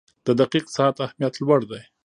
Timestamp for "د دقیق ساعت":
0.27-0.95